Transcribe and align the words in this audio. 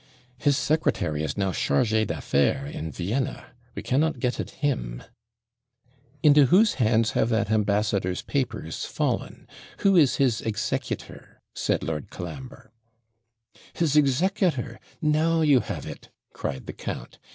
'His 0.39 0.57
secretary 0.57 1.21
is 1.21 1.37
now 1.37 1.51
CHARGE 1.51 2.07
D'AFFAIRES 2.07 2.73
in 2.73 2.91
Vienna 2.91 3.51
we 3.75 3.83
cannot 3.83 4.19
get 4.19 4.39
at 4.39 4.49
him.' 4.65 5.03
'Into 6.23 6.47
whose 6.47 6.73
hands 6.81 7.11
have 7.11 7.29
that 7.29 7.51
ambassador's 7.51 8.23
papers 8.23 8.83
fallen 8.85 9.47
who 9.81 9.95
is 9.95 10.15
his 10.15 10.41
executor?' 10.41 11.39
said 11.53 11.83
Lord 11.83 12.09
Colambre. 12.09 12.71
'His 13.73 13.95
executor! 13.95 14.79
now 15.03 15.41
you 15.41 15.59
have 15.59 15.85
it,' 15.85 16.09
cried 16.33 16.65
the 16.65 16.73
count. 16.73 17.19